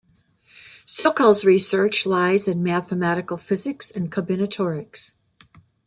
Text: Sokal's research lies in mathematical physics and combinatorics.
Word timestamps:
Sokal's 0.87 1.45
research 1.45 2.07
lies 2.07 2.47
in 2.47 2.63
mathematical 2.63 3.37
physics 3.37 3.91
and 3.91 4.11
combinatorics. 4.11 5.13